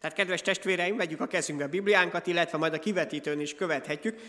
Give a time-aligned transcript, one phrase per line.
[0.00, 4.20] Tehát kedves testvéreim, vegyük a kezünkbe a Bibliánkat, illetve majd a kivetítőn is követhetjük.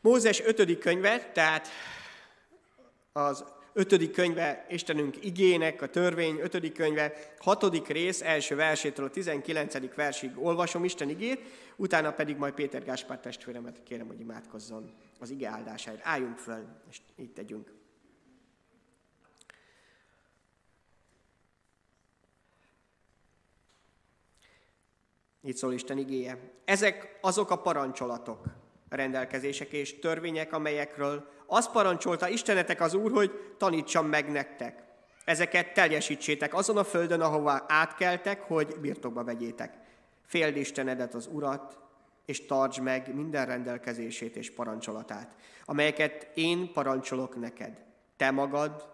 [0.00, 0.78] Mózes 5.
[0.78, 1.68] könyve, tehát
[3.12, 9.94] az ötödik könyve Istenünk igének, a törvény ötödik könyve, hatodik rész, első versétől a 19.
[9.94, 11.40] versig olvasom Isten igét,
[11.76, 16.00] utána pedig majd Péter Gáspár testvéremet kérem, hogy imádkozzon az ige áldásáért.
[16.04, 17.72] Álljunk föl, és így tegyünk.
[25.42, 26.38] Így szól Isten igéje.
[26.64, 28.44] Ezek azok a parancsolatok,
[28.88, 34.84] rendelkezések és törvények, amelyekről azt parancsolta Istenetek az Úr, hogy tanítsam meg nektek.
[35.24, 39.74] Ezeket teljesítsétek azon a földön, ahová átkeltek, hogy birtokba vegyétek.
[40.26, 41.78] Féld Istenedet az Urat,
[42.24, 47.82] és tartsd meg minden rendelkezését és parancsolatát, amelyeket én parancsolok neked.
[48.16, 48.88] Te magad,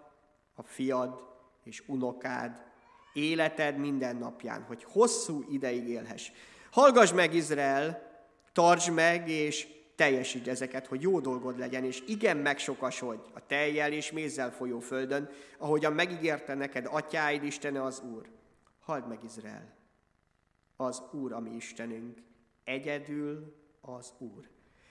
[0.54, 1.22] a fiad
[1.64, 2.62] és unokád,
[3.12, 6.30] életed minden napján, hogy hosszú ideig élhess.
[6.70, 8.10] Hallgass meg, Izrael,
[8.52, 14.12] tartsd meg és teljesítsd ezeket, hogy jó dolgod legyen, és igen megsokasodj a tejjel és
[14.12, 18.28] mézzel folyó földön, ahogyan megígérte neked atyáid Istene az Úr.
[18.80, 19.76] Halld meg, Izrael!
[20.76, 22.18] Az Úr, ami Istenünk,
[22.64, 24.48] egyedül az Úr.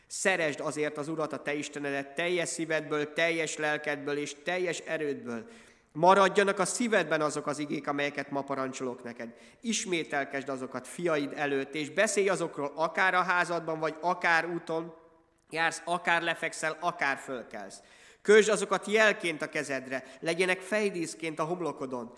[0.07, 5.47] Szeresd azért az Urat, a te Istenedet teljes szívedből, teljes lelkedből és teljes erődből,
[5.93, 9.35] Maradjanak a szívedben azok az igék, amelyeket ma parancsolok neked.
[9.61, 14.93] Ismételkesd azokat fiaid előtt, és beszélj azokról akár a házadban, vagy akár úton,
[15.49, 17.81] jársz, akár lefekszel, akár fölkelsz.
[18.21, 22.13] Közd azokat jelként a kezedre, legyenek fejdíszként a homlokodon.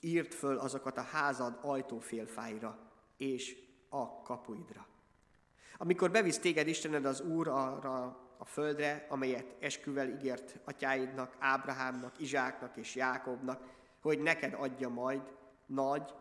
[0.00, 2.78] Írd föl azokat a házad ajtófélfáira
[3.16, 3.56] és
[3.88, 4.86] a kapuidra.
[5.78, 12.76] Amikor bevisz téged Istened az Úr arra a földre, amelyet esküvel ígért atyáidnak, Ábrahámnak, Izsáknak
[12.76, 13.62] és Jákobnak,
[14.00, 15.22] hogy neked adja majd
[15.66, 16.14] nagy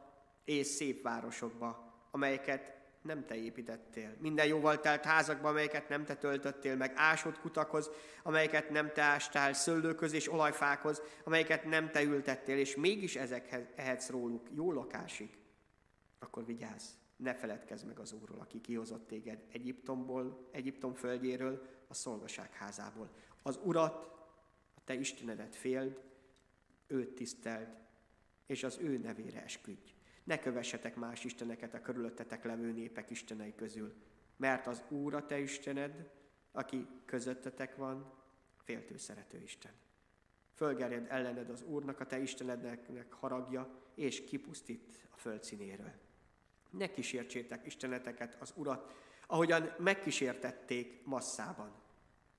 [0.46, 4.16] és szép városokba, amelyeket nem te építettél.
[4.20, 7.90] Minden jóval telt házakba, amelyeket nem te töltöttél meg, ásott kutakhoz,
[8.24, 14.10] amelyeket nem te ástál, szőlőköz és olajfákhoz, amelyeket nem te ültettél, és mégis ezekhez ehetsz
[14.10, 14.48] róluk.
[14.54, 15.38] Jó lakásig.
[16.20, 22.54] Akkor vigyázz, ne feledkezz meg az Úrról, aki kihozott téged Egyiptomból, Egyiptom földjéről, a szolgaság
[22.54, 23.10] házából.
[23.42, 23.94] Az Urat,
[24.76, 26.02] a te Istenedet féld,
[26.88, 27.68] őt tiszteld,
[28.46, 29.94] és az ő nevére esküdj.
[30.24, 33.94] Ne kövessetek más isteneket a körülöttetek levő népek istenei közül,
[34.36, 36.10] mert az Úr a te Istened,
[36.52, 38.14] aki közöttetek van,
[38.58, 39.72] féltő szerető Isten.
[40.54, 45.92] Fölgerjed ellened az Úrnak, a te Istenednek haragja, és kipusztít a föld színéről.
[46.70, 48.94] Ne kísértsétek Isteneteket, az Urat,
[49.28, 51.81] ahogyan megkísértették masszában.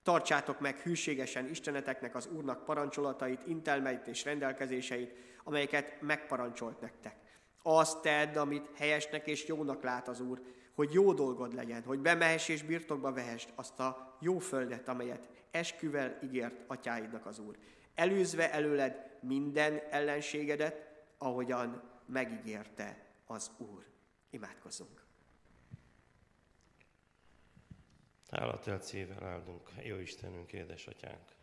[0.02, 5.14] Tartsátok meg hűségesen Isteneteknek az Úrnak parancsolatait, intelmeit és rendelkezéseit,
[5.44, 7.16] amelyeket megparancsolt nektek.
[7.62, 10.40] Azt tedd, amit helyesnek és jónak lát az Úr,
[10.74, 16.18] hogy jó dolgod legyen, hogy bemehess és birtokba vehest azt a jó földet, amelyet esküvel
[16.22, 17.56] ígért atyáidnak az Úr.
[17.94, 23.86] Elűzve előled minden ellenségedet, ahogyan megígérte az Úr.
[24.30, 25.01] Imádkozzunk!
[28.32, 31.34] Hálatelt szívvel áldunk, jó Istenünk, édesatyánk,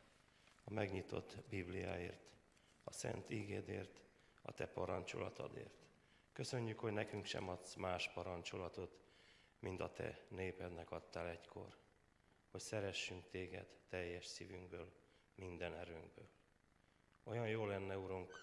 [0.64, 2.32] a megnyitott Bibliáért,
[2.84, 4.02] a szent ígédért,
[4.42, 5.88] a te parancsolatadért.
[6.34, 9.00] Köszönjük, hogy nekünk sem adsz más parancsolatot,
[9.60, 11.78] mint a te népednek adtál egykor,
[12.52, 14.94] hogy szeressünk téged teljes szívünkből,
[15.36, 16.30] minden erőnkből.
[17.24, 18.34] Olyan jó lenne, Urunk,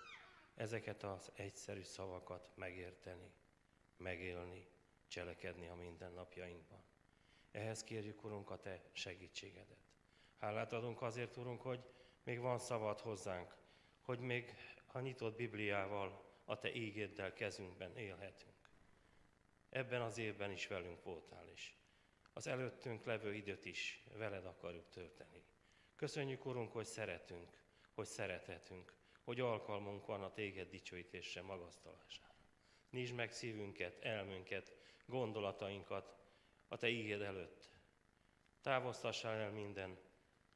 [0.54, 3.32] ezeket az egyszerű szavakat megérteni,
[3.96, 4.68] megélni,
[5.08, 6.84] cselekedni a mindennapjainkban.
[7.56, 9.88] Ehhez kérjük, Urunk, a Te segítségedet.
[10.38, 11.84] Hálát adunk azért, Urunk, hogy
[12.22, 13.56] még van szavad hozzánk,
[14.00, 14.54] hogy még
[14.86, 18.70] a nyitott Bibliával, a Te ígéddel kezünkben élhetünk.
[19.68, 21.78] Ebben az évben is velünk voltál is.
[22.32, 25.44] Az előttünk levő időt is veled akarjuk tölteni.
[25.94, 27.62] Köszönjük, Urunk, hogy szeretünk,
[27.94, 28.94] hogy szerethetünk,
[29.24, 32.34] hogy alkalmunk van a Téged dicsőítésre, magasztalására.
[32.90, 34.76] Nyisd meg szívünket, elmünket,
[35.06, 36.16] gondolatainkat,
[36.68, 37.68] a Te ígéd előtt.
[38.60, 39.98] Távoztassál el minden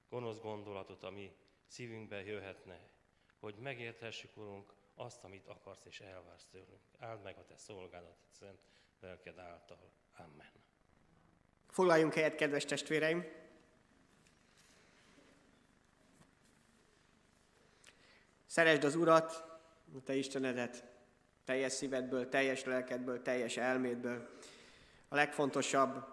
[0.09, 1.37] gonosz gondolatot, ami
[1.67, 2.81] szívünkbe jöhetne,
[3.39, 6.81] hogy megérthessük, Urunk, azt, amit akarsz és elvársz tőlünk.
[6.99, 8.61] Áld meg a Te szolgálat, szent
[9.01, 9.91] lelked által.
[10.17, 10.51] Amen.
[11.69, 13.25] Foglaljunk helyet, kedves testvéreim!
[18.47, 19.33] Szeresd az Urat,
[19.95, 20.85] a Te Istenedet,
[21.45, 24.31] teljes szívedből, teljes lelkedből, teljes elmédből,
[25.13, 26.05] a legfontosabb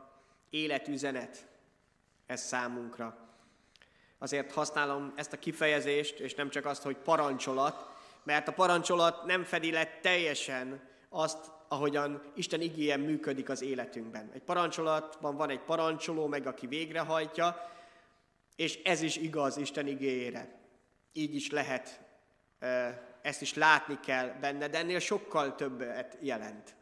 [0.49, 1.47] életüzenet
[2.25, 3.17] ez számunkra.
[4.17, 9.44] Azért használom ezt a kifejezést, és nem csak azt, hogy parancsolat, mert a parancsolat nem
[9.44, 14.29] fedi le teljesen azt ahogyan Isten igéje működik az életünkben.
[14.33, 17.71] Egy parancsolatban van egy parancsoló, meg aki végrehajtja,
[18.55, 20.59] és ez is igaz Isten igéjére.
[21.13, 22.01] Így is lehet,
[23.21, 26.75] ezt is látni kell benne, de ennél sokkal többet jelent.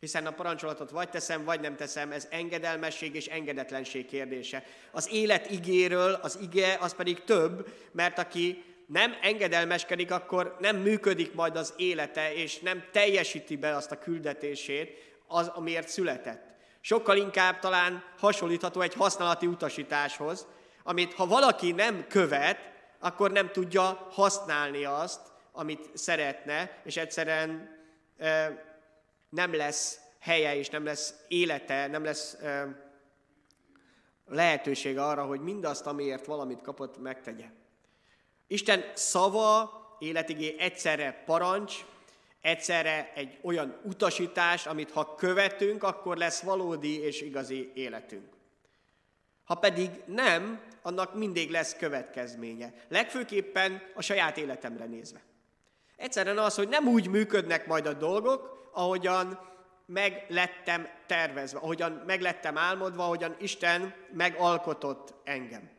[0.00, 4.64] Hiszen a parancsolatot vagy teszem, vagy nem teszem, ez engedelmesség és engedetlenség kérdése.
[4.90, 11.34] Az élet igéről, az ige az pedig több, mert aki nem engedelmeskedik, akkor nem működik
[11.34, 16.46] majd az élete, és nem teljesíti be azt a küldetését, az, amiért született.
[16.80, 20.46] Sokkal inkább talán hasonlítható egy használati utasításhoz,
[20.82, 25.20] amit ha valaki nem követ, akkor nem tudja használni azt,
[25.52, 27.76] amit szeretne, és egyszerűen
[29.28, 32.86] nem lesz helye, és nem lesz élete, nem lesz e,
[34.26, 37.46] lehetősége arra, hogy mindazt, amiért valamit kapott, megtegye.
[38.46, 41.84] Isten szava, életigé egyszerre parancs,
[42.40, 48.36] egyszerre egy olyan utasítás, amit ha követünk, akkor lesz valódi és igazi életünk.
[49.44, 52.72] Ha pedig nem, annak mindig lesz következménye.
[52.88, 55.20] Legfőképpen a saját életemre nézve.
[55.98, 59.38] Egyszerűen az, hogy nem úgy működnek majd a dolgok, ahogyan
[59.86, 65.70] meg lettem tervezve, ahogyan meg lettem álmodva, ahogyan Isten megalkotott engem.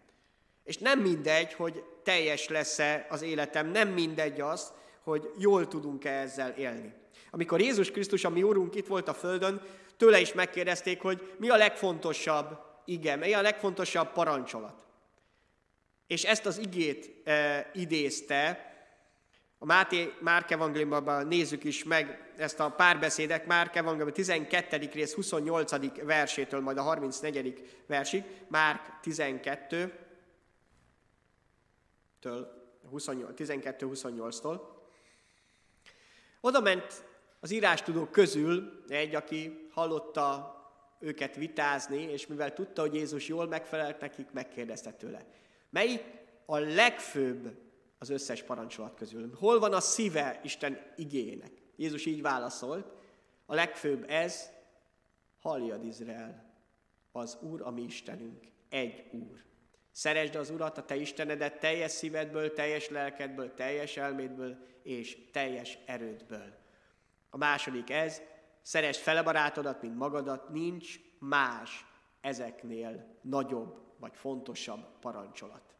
[0.63, 4.73] És nem mindegy, hogy teljes lesz-e az életem, nem mindegy az,
[5.03, 6.93] hogy jól tudunk-e ezzel élni.
[7.31, 9.61] Amikor Jézus Krisztus, a mi Úrunk itt volt a Földön,
[9.97, 14.85] tőle is megkérdezték, hogy mi a legfontosabb ige, mi a legfontosabb parancsolat.
[16.07, 18.68] És ezt az igét e, idézte,
[19.61, 24.89] a Máté Márk evangéliumban nézzük is meg ezt a párbeszédek, Márk evangélium 12.
[24.93, 26.03] rész 28.
[26.03, 27.81] versétől, majd a 34.
[27.85, 29.93] versig, Márk 12,
[32.19, 32.57] től
[32.91, 34.59] 12-28-tól.
[36.41, 37.03] Oda ment
[37.39, 40.57] az írástudók közül egy, aki hallotta
[40.99, 45.25] őket vitázni, és mivel tudta, hogy Jézus jól megfelelt nekik, megkérdezte tőle.
[45.69, 46.03] Melyik
[46.45, 47.67] a legfőbb
[47.99, 49.35] az összes parancsolat közül?
[49.35, 51.51] Hol van a szíve Isten igének?
[51.75, 52.93] Jézus így válaszolt,
[53.45, 54.49] a legfőbb ez,
[55.39, 56.53] halljad Izrael,
[57.11, 59.43] az Úr, a mi Istenünk, egy Úr.
[59.91, 66.57] Szeresd az Urat, a te Istenedet teljes szívedből, teljes lelkedből, teljes elmédből és teljes erődből.
[67.29, 68.21] A második ez,
[68.61, 71.85] szeresd fele barátodat, mint magadat, nincs más
[72.21, 75.75] ezeknél nagyobb vagy fontosabb parancsolat.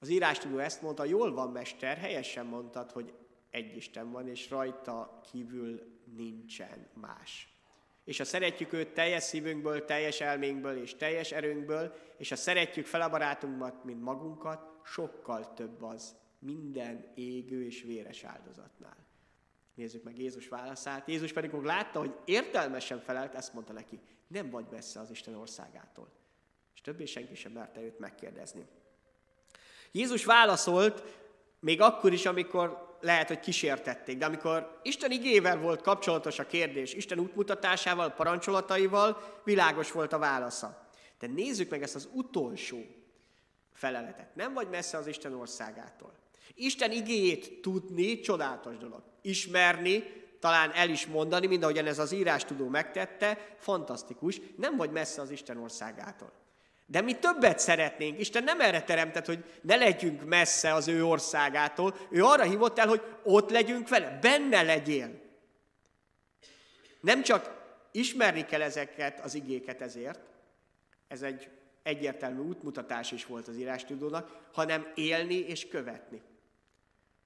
[0.00, 3.14] Az írástudó ezt mondta, jól van, mester, helyesen mondtad, hogy
[3.50, 7.50] egy Isten van, és rajta kívül nincsen más
[8.10, 13.00] és ha szeretjük őt teljes szívünkből, teljes elménkből és teljes erőnkből, és ha szeretjük fel
[13.00, 18.96] a barátunkat, mint magunkat, sokkal több az minden égő és véres áldozatnál.
[19.74, 21.08] Nézzük meg Jézus válaszát.
[21.08, 25.34] Jézus pedig, amikor látta, hogy értelmesen felelt, ezt mondta neki, nem vagy messze az Isten
[25.34, 26.12] országától.
[26.74, 28.66] És többé senki sem merte őt megkérdezni.
[29.92, 31.02] Jézus válaszolt,
[31.60, 36.94] még akkor is, amikor lehet, hogy kísértették, de amikor Isten igével volt kapcsolatos a kérdés,
[36.94, 40.88] Isten útmutatásával, parancsolataival, világos volt a válasza.
[41.18, 42.86] De nézzük meg ezt az utolsó
[43.72, 44.34] feleletet.
[44.34, 46.12] Nem vagy messze az Isten országától.
[46.54, 49.02] Isten igéjét tudni, csodálatos dolog.
[49.22, 50.04] Ismerni,
[50.40, 55.20] talán el is mondani, mint ahogyan ez az írás tudó megtette, fantasztikus, nem vagy messze
[55.20, 56.32] az Isten országától.
[56.90, 58.18] De mi többet szeretnénk.
[58.18, 61.96] Isten nem erre teremtett, hogy ne legyünk messze az ő országától.
[62.10, 65.20] Ő arra hívott el, hogy ott legyünk vele, benne legyél.
[67.00, 67.58] Nem csak
[67.92, 70.20] ismerni kell ezeket az igéket ezért,
[71.08, 71.48] ez egy
[71.82, 76.22] egyértelmű útmutatás is volt az írástudónak, hanem élni és követni.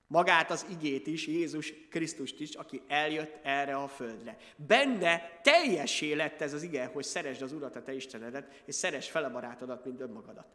[0.06, 4.36] Magát az igét is, Jézus Krisztust is, aki eljött erre a földre.
[4.56, 9.10] Benne teljessé lett ez az ige, hogy szeresd az Urat, a te Istenedet, és szeresd
[9.10, 10.46] fel a barátodat, mint önmagadat.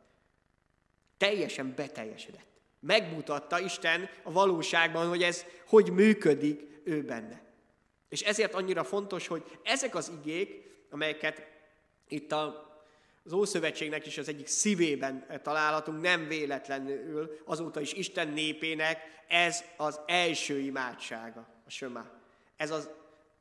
[1.18, 2.48] Teljesen beteljesedett.
[2.80, 7.42] Megmutatta Isten a valóságban, hogy ez hogy működik ő benne.
[8.10, 11.48] És ezért annyira fontos, hogy ezek az igék, amelyeket
[12.08, 12.69] itt a
[13.24, 20.00] az Ószövetségnek is az egyik szívében találhatunk, nem véletlenül azóta is Isten népének ez az
[20.06, 22.12] első imádsága, a sömá.
[22.58, 22.90] Ez az,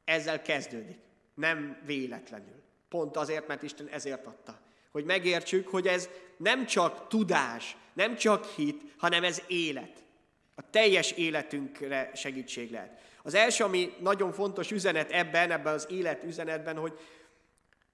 [0.05, 0.99] ezzel kezdődik,
[1.35, 2.63] nem véletlenül.
[2.89, 4.61] Pont azért, mert Isten ezért adta.
[4.91, 10.05] Hogy megértsük, hogy ez nem csak tudás, nem csak hit, hanem ez élet.
[10.55, 13.01] A teljes életünkre segítség lehet.
[13.23, 16.99] Az első, ami nagyon fontos üzenet ebben, ebben az élet üzenetben, hogy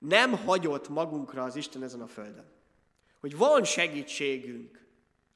[0.09, 2.53] nem hagyott magunkra az Isten ezen a földön.
[3.21, 4.87] Hogy van segítségünk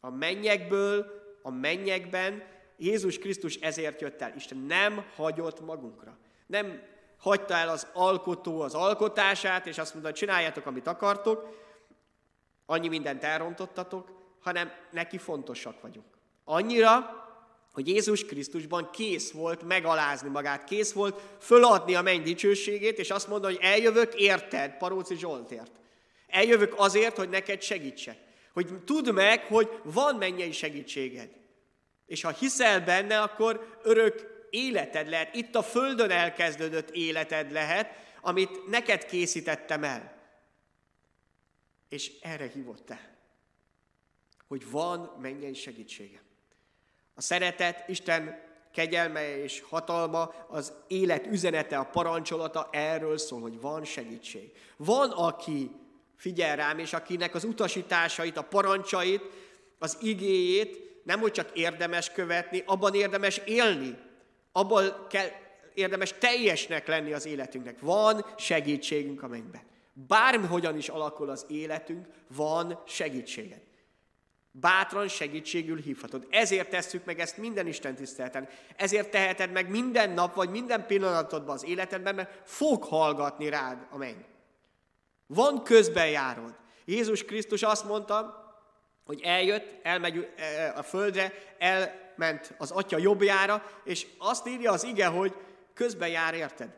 [0.00, 1.06] a mennyekből,
[1.42, 2.42] a mennyekben,
[2.76, 4.32] Jézus Krisztus ezért jött el.
[4.37, 6.18] Isten nem hagyott magunkra.
[6.46, 6.82] Nem
[7.18, 11.56] hagyta el az alkotó az alkotását, és azt mondta, csináljátok, amit akartok,
[12.66, 14.10] annyi mindent elrontottatok,
[14.40, 16.18] hanem neki fontosak vagyunk.
[16.44, 17.27] Annyira,
[17.72, 23.28] hogy Jézus Krisztusban kész volt megalázni magát, kész volt föladni a menny dicsőségét, és azt
[23.28, 25.72] mondta, hogy eljövök érted, Paróci Zsoltért.
[26.26, 28.18] Eljövök azért, hogy neked segítsek.
[28.52, 31.30] Hogy tudd meg, hogy van mennyei segítséged.
[32.06, 35.34] És ha hiszel benne, akkor örök életed lehet.
[35.34, 40.16] Itt a földön elkezdődött életed lehet, amit neked készítettem el.
[41.88, 43.16] És erre hívott el,
[44.48, 46.22] hogy van mennyei segítsége.
[47.18, 48.40] A szeretet, Isten
[48.72, 54.52] kegyelme és hatalma, az élet üzenete, a parancsolata erről szól, hogy van segítség.
[54.76, 55.70] Van, aki
[56.16, 59.22] figyel rám, és akinek az utasításait, a parancsait,
[59.78, 63.98] az igéjét nem hogy csak érdemes követni, abban érdemes élni,
[64.52, 65.28] abban kell
[65.75, 67.80] érdemes teljesnek lenni az életünknek.
[67.80, 69.62] Van segítségünk a mennyben.
[69.92, 72.06] Bármihogyan is alakul az életünk,
[72.37, 73.67] van segítséged.
[74.50, 76.26] Bátran segítségül hívhatod.
[76.31, 78.49] Ezért tesszük meg ezt minden Isten tiszteleten.
[78.76, 83.97] Ezért teheted meg minden nap, vagy minden pillanatodban az életedben, mert fog hallgatni rád a
[83.97, 84.21] menny.
[85.26, 86.55] Van közbenjárod.
[86.85, 88.47] Jézus Krisztus azt mondta,
[89.05, 90.28] hogy eljött, elmegy
[90.75, 95.35] a földre, elment az atya jobbjára, és azt írja az ige, hogy
[95.75, 96.76] közben jár, érted?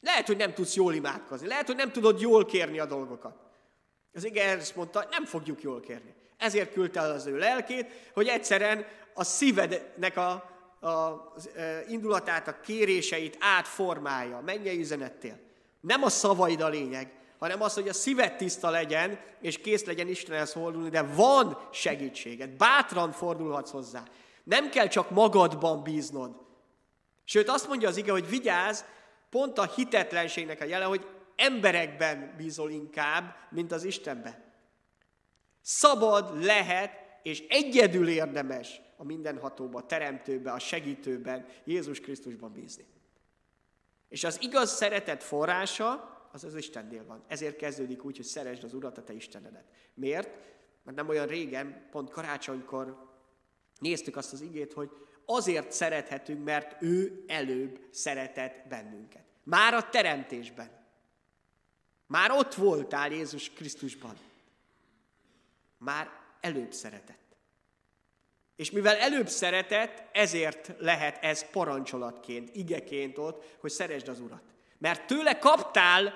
[0.00, 3.36] Lehet, hogy nem tudsz jól imádkozni, lehet, hogy nem tudod jól kérni a dolgokat.
[4.12, 6.14] Az ige ezt mondta, nem fogjuk jól kérni.
[6.40, 10.88] Ezért küldte el az ő lelkét, hogy egyszerűen a szívednek a, a,
[11.34, 11.50] az
[11.88, 15.38] indulatát, a kéréseit átformálja, mennyei üzenettél.
[15.80, 20.08] Nem a szavaid a lényeg, hanem az, hogy a szíved tiszta legyen, és kész legyen
[20.08, 24.02] Istenhez fordulni, de van segítséged, bátran fordulhatsz hozzá.
[24.44, 26.36] Nem kell csak magadban bíznod.
[27.24, 28.80] Sőt, azt mondja az ige, hogy vigyázz,
[29.30, 31.06] pont a hitetlenségnek a jele, hogy
[31.36, 34.49] emberekben bízol inkább, mint az Istenben.
[35.60, 36.90] Szabad lehet,
[37.22, 42.86] és egyedül érdemes a mindenhatóba, a teremtőbe, a segítőben, Jézus Krisztusban bízni.
[44.08, 47.24] És az igaz szeretet forrása, az az Istennél van.
[47.28, 49.64] Ezért kezdődik úgy, hogy szeresd az Urat, a te Istenedet.
[49.94, 50.28] Miért?
[50.82, 53.08] Mert nem olyan régen, pont karácsonykor
[53.78, 54.90] néztük azt az igét, hogy
[55.24, 59.24] azért szerethetünk, mert ő előbb szeretett bennünket.
[59.42, 60.70] Már a teremtésben.
[62.06, 64.16] Már ott voltál Jézus Krisztusban.
[65.80, 66.10] Már
[66.40, 67.36] előbb szeretett.
[68.56, 74.42] És mivel előbb szeretett, ezért lehet ez parancsolatként, igeként ott, hogy szeresd az Urat.
[74.78, 76.14] Mert tőle kaptál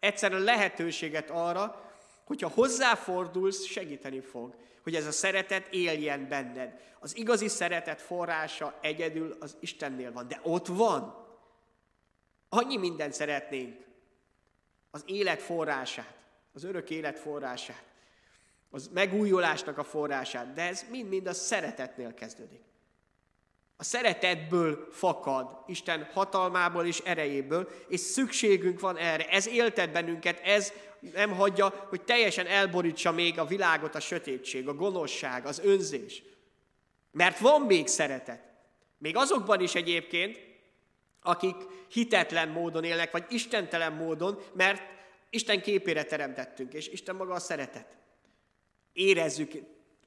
[0.00, 1.92] egyszerűen lehetőséget arra,
[2.24, 6.80] hogyha hozzáfordulsz, segíteni fog, hogy ez a szeretet éljen benned.
[6.98, 11.26] Az igazi szeretet forrása egyedül az Istennél van, de ott van.
[12.48, 13.84] Annyi mindent szeretnénk.
[14.90, 16.14] Az élet forrását,
[16.52, 17.84] az örök élet forrását,
[18.70, 22.60] az megújulásnak a forrását, de ez mind-mind a szeretetnél kezdődik.
[23.76, 29.28] A szeretetből fakad, Isten hatalmából és erejéből, és szükségünk van erre.
[29.28, 30.72] Ez éltet bennünket, ez
[31.14, 36.22] nem hagyja, hogy teljesen elborítsa még a világot a sötétség, a gonoszság, az önzés.
[37.10, 38.42] Mert van még szeretet.
[38.98, 40.40] Még azokban is egyébként,
[41.22, 41.56] akik
[41.88, 44.82] hitetlen módon élnek, vagy istentelen módon, mert
[45.30, 47.99] Isten képére teremtettünk, és Isten maga a szeretet.
[48.92, 49.52] Érezzük,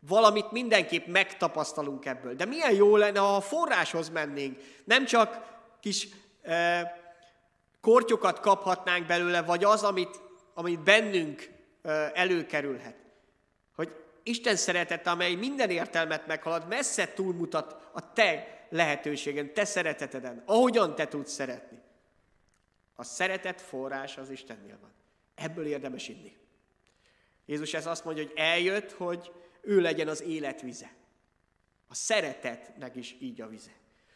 [0.08, 2.34] Valamit mindenképp megtapasztalunk ebből.
[2.34, 4.60] De milyen jó lenne, ha a forráshoz mennénk.
[4.84, 6.08] Nem csak kis
[6.42, 6.84] e,
[7.82, 10.22] kortyokat kaphatnánk belőle, vagy az, amit,
[10.54, 11.50] amit bennünk
[11.82, 12.96] e, előkerülhet.
[13.76, 20.96] Hogy Isten szeretete, amely minden értelmet meghalad, messze túlmutat a te lehetőségen, te szereteteden, ahogyan
[20.96, 21.82] te tudsz szeretni.
[22.96, 24.92] A szeretet forrás az Istennél van.
[25.36, 26.38] Ebből érdemes inni.
[27.46, 29.32] Jézus ez azt mondja, hogy eljött, hogy
[29.62, 30.92] ő legyen az életvize.
[31.88, 33.72] A szeretetnek is így a vize.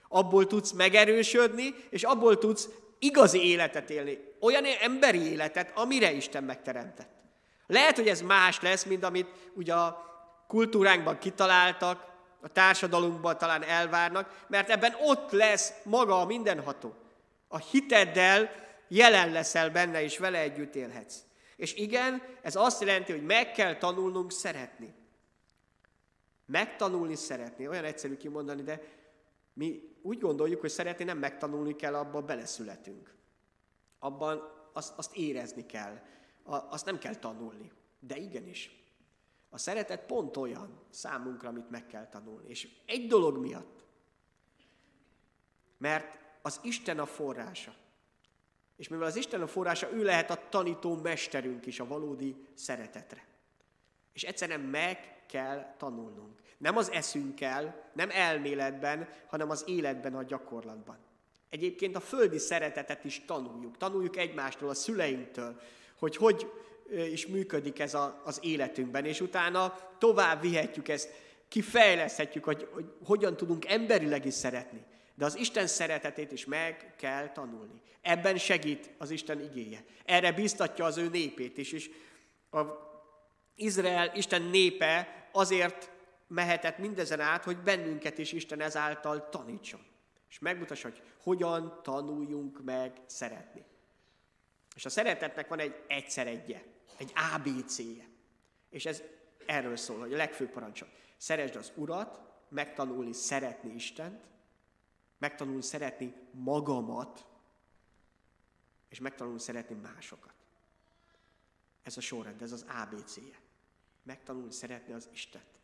[0.08, 2.70] Abból tudsz megerősödni, és abból tudsz
[3.00, 4.20] igazi életet élni.
[4.40, 7.10] Olyan emberi életet, amire Isten megteremtett.
[7.68, 10.06] Lehet, hogy ez más lesz, mint amit ugye a
[10.48, 12.06] kultúránkban kitaláltak,
[12.42, 16.96] a társadalomban talán elvárnak, mert ebben ott lesz maga a mindenható.
[17.48, 18.52] A hiteddel
[18.88, 21.16] jelen leszel benne, és vele együtt élhetsz.
[21.58, 24.94] És igen, ez azt jelenti, hogy meg kell tanulnunk szeretni.
[26.46, 28.82] Megtanulni szeretni, olyan egyszerű kimondani, de
[29.54, 33.16] mi úgy gondoljuk, hogy szeretni nem megtanulni kell, abban beleszületünk.
[34.00, 34.42] Abban
[34.74, 36.02] azt, azt érezni kell,
[36.44, 37.72] azt nem kell tanulni.
[38.00, 38.72] De igenis.
[39.50, 42.50] A szeretet pont olyan számunkra, amit meg kell tanulni.
[42.50, 43.86] És egy dolog miatt.
[45.78, 47.76] Mert az Isten a forrása.
[48.78, 53.26] És mivel az Isten a forrása, ő lehet a tanító mesterünk is a valódi szeretetre.
[54.14, 56.40] És egyszerűen meg kell tanulnunk.
[56.58, 60.98] Nem az eszünkkel, nem elméletben, hanem az életben, a gyakorlatban.
[61.50, 63.78] Egyébként a földi szeretetet is tanuljuk.
[63.78, 65.62] Tanuljuk egymástól, a szüleinktől,
[66.00, 66.52] hogy hogy
[67.12, 71.10] is működik ez a, az életünkben, és utána tovább vihetjük ezt,
[71.48, 74.86] kifejleszthetjük, hogy, hogy hogyan tudunk emberileg is szeretni.
[75.18, 77.82] De az Isten szeretetét is meg kell tanulni.
[78.02, 79.84] Ebben segít az Isten igéje.
[80.06, 81.90] Erre biztatja az ő népét is, és
[82.52, 82.62] a
[83.56, 85.92] Izrael, Isten népe azért
[86.28, 89.80] mehetett mindezen át, hogy bennünket is Isten ezáltal tanítson.
[90.30, 93.66] És megmutassa, hogy hogyan tanuljunk meg szeretni.
[94.76, 96.62] És a szeretetnek van egy egyszer egye,
[96.98, 98.06] egy ABC-je.
[98.70, 99.02] És ez
[99.46, 100.90] erről szól, hogy a legfőbb parancsol.
[101.18, 104.26] Szeresd az Urat, megtanulni szeretni Istent,
[105.18, 107.26] megtanulni szeretni magamat,
[108.90, 110.34] és megtanulni szeretni másokat.
[111.84, 113.40] Ez a sorrend, ez az ABC-je.
[114.04, 115.60] Megtanulni szeretni az Istent.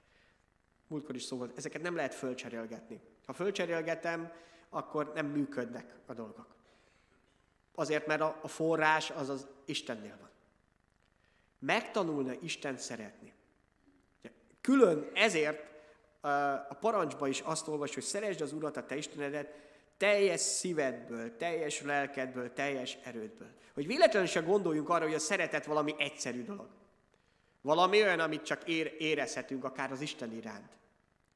[0.87, 3.01] Múltkor is szó ezeket nem lehet fölcserélgetni.
[3.25, 4.31] Ha fölcserélgetem,
[4.69, 6.55] akkor nem működnek a dolgok.
[7.75, 10.29] Azért, mert a, forrás az az Istennél van.
[11.59, 13.33] Megtanulna Isten szeretni.
[14.61, 15.72] Külön ezért
[16.69, 19.53] a parancsba is azt olvas, hogy szeresd az Urat, a te Istenedet,
[19.97, 23.47] teljes szívedből, teljes lelkedből, teljes erődből.
[23.73, 26.67] Hogy véletlenül se gondoljunk arra, hogy a szeretet valami egyszerű dolog.
[27.61, 30.71] Valami olyan, amit csak ér, érezhetünk akár az Isten iránt.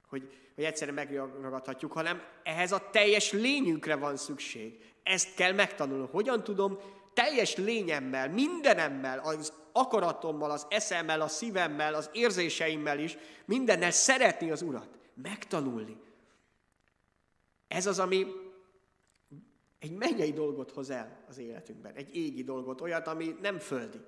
[0.08, 4.94] Hogy, hogy egyszerűen megragadhatjuk, hanem ehhez a teljes lényünkre van szükség.
[5.04, 6.08] Ezt kell megtanulni.
[6.12, 6.80] Hogyan tudom
[7.14, 14.62] teljes lényemmel, mindenemmel, az akaratommal, az eszemmel, a szívemmel, az érzéseimmel is, mindennel szeretni az
[14.62, 14.90] Urat.
[15.14, 15.98] Megtanulni.
[17.68, 18.26] Ez az, ami
[19.80, 24.00] egy mennyei dolgot hoz el az életünkben, egy égi dolgot, olyat, ami nem földi.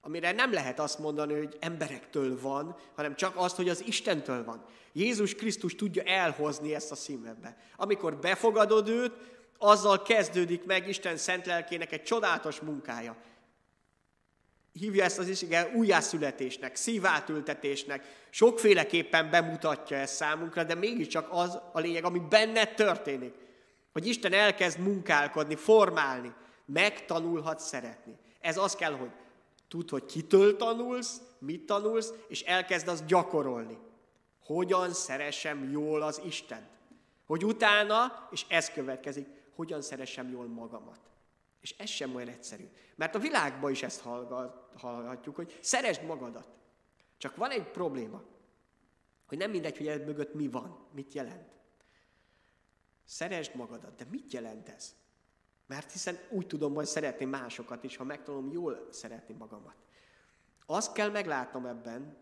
[0.00, 4.64] Amire nem lehet azt mondani, hogy emberektől van, hanem csak azt, hogy az Istentől van.
[4.92, 7.56] Jézus Krisztus tudja elhozni ezt a szívedbe.
[7.76, 9.12] Amikor befogadod őt,
[9.58, 13.16] azzal kezdődik meg Isten szent lelkének egy csodálatos munkája.
[14.80, 21.80] Hívja ezt az is, igen, újjászületésnek, szívátültetésnek, sokféleképpen bemutatja ezt számunkra, de mégiscsak az a
[21.80, 23.34] lényeg, ami benned történik.
[23.92, 26.32] Hogy Isten elkezd munkálkodni, formálni,
[26.64, 28.18] megtanulhat szeretni.
[28.40, 29.10] Ez az kell, hogy
[29.68, 33.78] Tudd, hogy kitől tanulsz, mit tanulsz, és elkezd azt gyakorolni.
[34.44, 36.68] Hogyan szeressem jól az Istent.
[37.26, 40.98] Hogy utána, és ez következik, hogyan szeressem jól magamat.
[41.60, 42.68] És ez sem olyan egyszerű.
[42.94, 44.04] Mert a világban is ezt
[44.74, 46.48] hallgatjuk, hogy szeresd magadat.
[47.16, 48.22] Csak van egy probléma,
[49.26, 51.58] hogy nem mindegy, hogy ez mögött mi van, mit jelent.
[53.04, 54.94] Szeresd magadat, de mit jelent ez?
[55.66, 59.76] Mert hiszen úgy tudom majd szeretni másokat is, ha megtanulom jól szeretni magamat.
[60.66, 62.16] Azt kell meglátnom ebben,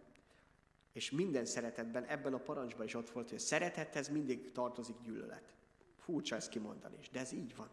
[0.93, 5.55] és minden szeretetben, ebben a parancsban is ott volt, hogy a szeretethez mindig tartozik gyűlölet.
[5.99, 7.69] Furcsa ezt kimondani is, de ez így van.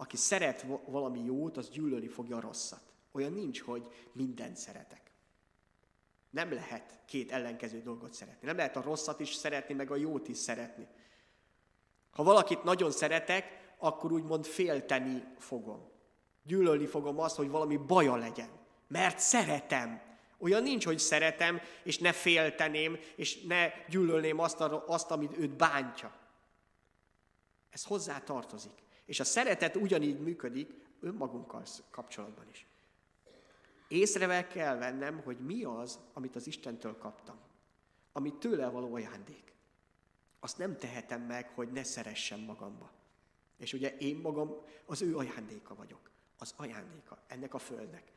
[0.00, 2.82] Aki szeret valami jót, az gyűlölni fogja a rosszat.
[3.12, 5.10] Olyan nincs, hogy mindent szeretek.
[6.30, 8.46] Nem lehet két ellenkező dolgot szeretni.
[8.46, 10.86] Nem lehet a rosszat is szeretni, meg a jót is szeretni.
[12.10, 15.90] Ha valakit nagyon szeretek, akkor úgymond félteni fogom.
[16.42, 18.50] Gyűlölni fogom azt, hogy valami baja legyen.
[18.88, 20.00] Mert szeretem.
[20.38, 26.12] Olyan nincs, hogy szeretem, és ne félteném, és ne gyűlölném azt, azt amit őt bántja.
[27.70, 28.88] Ez hozzá tartozik.
[29.10, 32.66] És a szeretet ugyanígy működik önmagunkkal kapcsolatban is.
[33.88, 37.38] Észrevel kell vennem, hogy mi az, amit az Istentől kaptam.
[38.12, 39.52] Amit tőle való ajándék.
[40.40, 42.90] Azt nem tehetem meg, hogy ne szeressem magamba.
[43.56, 46.10] És ugye én magam az ő ajándéka vagyok.
[46.38, 48.12] Az ajándéka ennek a földnek.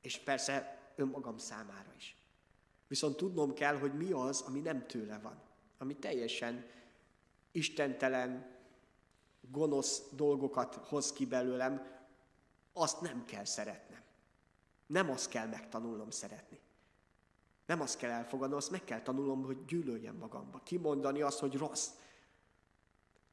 [0.00, 2.16] És persze önmagam számára is.
[2.88, 5.40] Viszont tudnom kell, hogy mi az, ami nem tőle van.
[5.78, 6.66] Ami teljesen
[7.52, 8.56] istentelen,
[9.50, 11.86] gonosz dolgokat hoz ki belőlem,
[12.72, 14.00] azt nem kell szeretnem.
[14.86, 16.60] Nem azt kell megtanulnom szeretni.
[17.66, 20.60] Nem azt kell elfogadnom, azt meg kell tanulnom, hogy gyűlöljem magamba.
[20.64, 21.88] Kimondani azt, hogy rossz.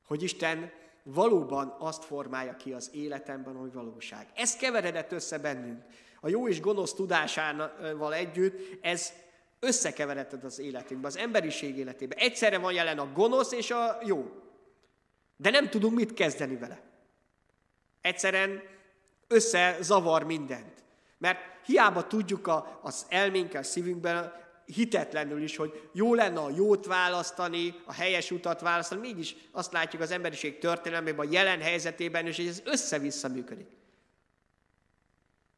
[0.07, 0.71] Hogy Isten
[1.03, 4.31] valóban azt formálja ki az életemben, hogy valóság.
[4.35, 5.83] Ez keveredett össze bennünk.
[6.21, 9.11] A jó és gonosz tudásával együtt ez
[9.59, 12.17] összekeveredett az életünkben, az emberiség életében.
[12.17, 14.44] Egyszerre van jelen a gonosz és a jó.
[15.37, 16.81] De nem tudunk mit kezdeni vele.
[18.01, 18.63] Egyszerűen
[19.27, 20.83] összezavar mindent.
[21.17, 24.33] Mert hiába tudjuk a, az elménkkel, szívünkben
[24.65, 30.01] hitetlenül is, hogy jó lenne a jót választani, a helyes utat választani, mégis azt látjuk
[30.01, 33.69] az emberiség történelmében, a jelen helyzetében is, hogy ez össze-vissza működik.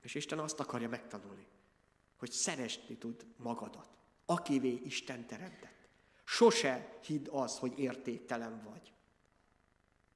[0.01, 1.45] És Isten azt akarja megtanulni,
[2.17, 3.89] hogy szeresni tud magadat,
[4.25, 5.87] akivé Isten teremtett.
[6.23, 8.91] Sose hidd az, hogy értéktelen vagy.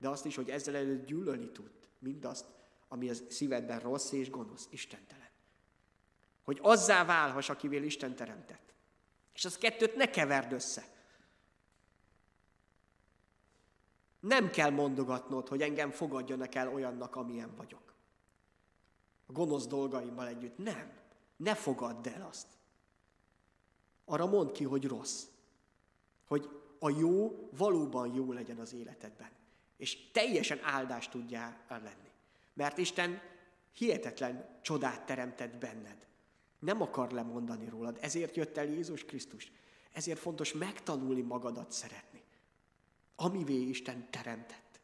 [0.02, 2.46] De azt is, hogy ezzel előtt gyűlölni tud mindazt,
[2.88, 5.30] ami az szívedben rossz és gonosz, istentelen.
[6.44, 8.74] Hogy azzá válhass, akivel Isten teremtett.
[9.34, 10.86] És az kettőt ne keverd össze.
[14.20, 17.94] Nem kell mondogatnod, hogy engem fogadjanak el olyannak, amilyen vagyok.
[19.26, 20.58] A gonosz dolgaimmal együtt.
[20.58, 20.92] Nem.
[21.36, 22.48] Ne fogadd el azt.
[24.06, 25.24] Arra mondd ki, hogy rossz.
[26.26, 29.40] Hogy a jó valóban jó legyen az életedben.
[29.82, 32.10] És teljesen áldást tudjál lenni.
[32.54, 33.22] Mert Isten
[33.74, 36.08] hihetetlen csodát teremtett benned.
[36.60, 39.52] Nem akar lemondani rólad, ezért jött el Jézus Krisztus.
[39.94, 42.24] Ezért fontos megtanulni magadat szeretni.
[43.15, 44.82] Amivé Isten teremtett.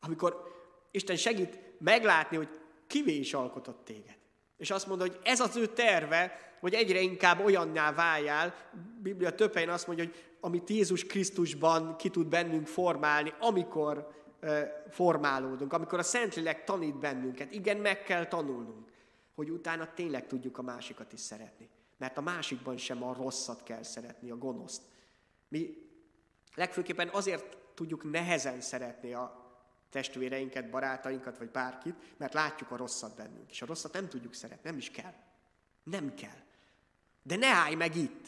[0.00, 0.42] Amikor
[0.90, 4.18] Isten segít meglátni, hogy kivé is alkotott téged.
[4.56, 8.54] És azt mondja, hogy ez az ő terve, hogy egyre inkább olyanná váljál.
[9.02, 14.18] Biblia több helyen azt mondja, hogy amit Jézus Krisztusban ki tud bennünk formálni, amikor
[14.90, 17.52] formálódunk, amikor a Szentlélek tanít bennünket.
[17.52, 18.88] Igen, meg kell tanulnunk,
[19.34, 21.68] hogy utána tényleg tudjuk a másikat is szeretni.
[21.96, 24.82] Mert a másikban sem a rosszat kell szeretni, a gonoszt.
[25.48, 25.88] Mi
[26.54, 29.48] legfőképpen azért tudjuk nehezen szeretni a
[29.90, 33.50] testvéreinket, barátainkat, vagy bárkit, mert látjuk a rosszat bennünk.
[33.50, 35.14] És a rosszat nem tudjuk szeretni, nem is kell.
[35.82, 36.38] Nem kell.
[37.22, 38.26] De ne állj meg itt,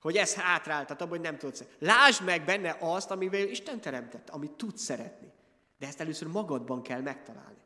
[0.00, 1.64] hogy ez hátráltat abban, hogy nem tudsz.
[1.78, 5.32] Lásd meg benne azt, amivel Isten teremtett, amit tudsz szeretni.
[5.78, 7.64] De ezt először magadban kell megtalálni.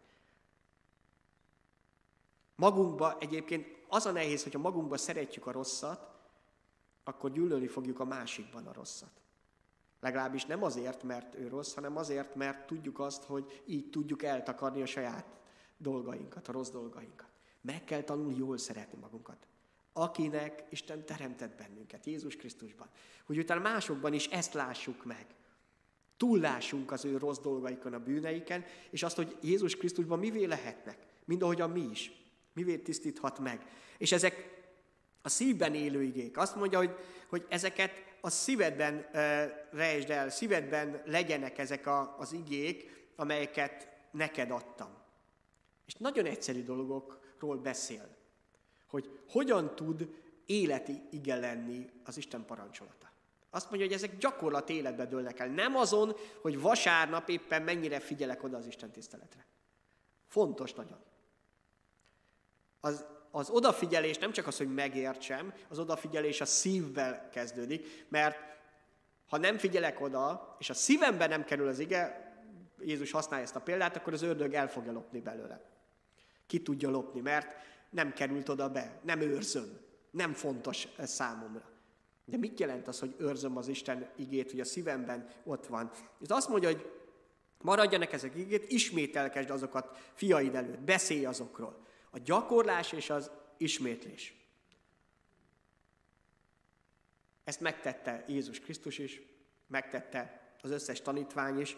[2.54, 6.08] Magunkba egyébként az a nehéz, hogyha magunkba szeretjük a rosszat,
[7.04, 9.20] akkor gyűlölni fogjuk a másikban a rosszat.
[10.00, 14.82] Legalábbis nem azért, mert ő rossz, hanem azért, mert tudjuk azt, hogy így tudjuk eltakarni
[14.82, 15.26] a saját
[15.76, 17.28] dolgainkat, a rossz dolgainkat.
[17.60, 19.46] Meg kell tanulni jól szeretni magunkat.
[19.92, 22.88] Akinek Isten teremtett bennünket, Jézus Krisztusban.
[23.24, 25.26] Hogy utána másokban is ezt lássuk meg.
[26.16, 31.42] Túllássunk az ő rossz dolgaikon, a bűneiken, és azt, hogy Jézus Krisztusban mivé lehetnek, mind
[31.42, 32.12] ahogyan mi is.
[32.52, 33.66] Mivé tisztíthat meg.
[33.98, 34.60] És ezek
[35.22, 36.36] a szívben élő igék.
[36.36, 36.94] Azt mondja, hogy,
[37.28, 44.50] hogy ezeket a szívedben uh, rejtsd el, szívedben legyenek ezek a, az igék, amelyeket neked
[44.50, 44.98] adtam.
[45.86, 48.16] És nagyon egyszerű dolgokról beszél,
[48.90, 50.08] hogy hogyan tud
[50.46, 53.10] életi ige lenni az Isten parancsolata.
[53.50, 55.48] Azt mondja, hogy ezek gyakorlat életbe dőlnek el.
[55.48, 59.46] Nem azon, hogy vasárnap éppen mennyire figyelek oda az Isten tiszteletre.
[60.26, 60.98] Fontos nagyon.
[62.80, 68.38] Az, az odafigyelés nem csak az, hogy megértsem, az odafigyelés a szívvel kezdődik, mert
[69.28, 72.28] ha nem figyelek oda, és a szívembe nem kerül az ige,
[72.78, 75.60] Jézus használja ezt a példát, akkor az ördög el fogja lopni belőle.
[76.46, 77.54] Ki tudja lopni, mert
[77.90, 79.78] nem került oda be, nem őrzöm,
[80.10, 81.70] nem fontos számomra.
[82.24, 85.90] De mit jelent az, hogy őrzöm az Isten igét, hogy a szívemben ott van?
[86.22, 86.90] Ez azt mondja, hogy
[87.60, 91.86] maradjanak ezek igét, ismételkesd azokat fiaid előtt, beszélj azokról.
[92.10, 94.34] A gyakorlás és az ismétlés.
[97.44, 99.22] Ezt megtette Jézus Krisztus is,
[99.66, 101.76] megtette az összes tanítvány is,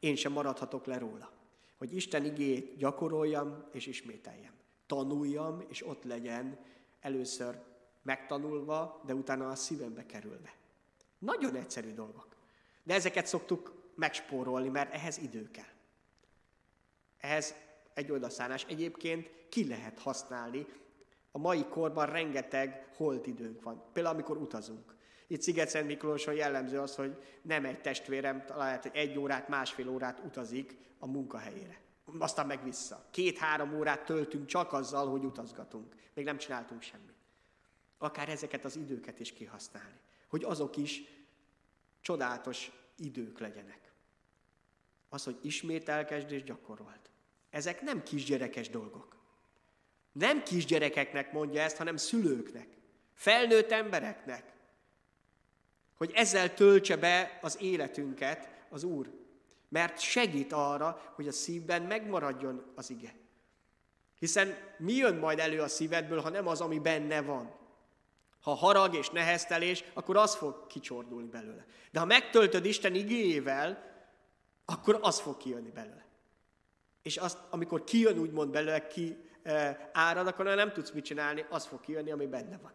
[0.00, 1.32] én sem maradhatok le róla.
[1.78, 4.52] Hogy Isten igét gyakoroljam és ismételjem.
[4.92, 6.58] Tanuljam, és ott legyen
[7.00, 7.58] először
[8.02, 10.54] megtanulva, de utána a szívembe kerülve.
[11.18, 12.36] Nagyon egyszerű dolgok.
[12.82, 15.72] De ezeket szoktuk megspórolni, mert ehhez idő kell.
[17.18, 17.54] Ehhez
[17.94, 18.64] egy odaszánás.
[18.64, 20.66] Egyébként ki lehet használni.
[21.30, 23.84] A mai korban rengeteg holt időnk van.
[23.92, 24.94] Például amikor utazunk.
[25.26, 30.76] Itt Sziget-Szent Miklóson jellemző az, hogy nem egy testvérem, hogy egy órát, másfél órát utazik
[30.98, 31.80] a munkahelyére.
[32.18, 33.06] Aztán meg vissza.
[33.10, 35.94] Két-három órát töltünk csak azzal, hogy utazgatunk.
[36.14, 37.12] Még nem csináltunk semmit
[38.02, 40.00] akár ezeket az időket is kihasználni.
[40.28, 41.02] Hogy azok is
[42.00, 43.92] csodálatos idők legyenek.
[45.08, 47.10] Az, hogy ismételkesd és gyakorolt.
[47.50, 49.16] Ezek nem kisgyerekes dolgok.
[50.12, 52.68] Nem kisgyerekeknek mondja ezt, hanem szülőknek,
[53.14, 54.52] felnőtt embereknek.
[55.94, 59.10] Hogy ezzel töltse be az életünket az Úr.
[59.72, 63.14] Mert segít arra, hogy a szívben megmaradjon az ige.
[64.18, 67.54] Hiszen mi jön majd elő a szívedből, ha nem az, ami benne van?
[68.40, 71.66] Ha harag és neheztelés, akkor az fog kicsordulni belőle.
[71.90, 73.92] De ha megtöltöd Isten igéjével,
[74.64, 76.06] akkor az fog kijönni belőle.
[77.02, 81.66] És azt, amikor kijön úgymond belőle, ki e, árad, akkor nem tudsz mit csinálni, az
[81.66, 82.72] fog kijönni, ami benne van.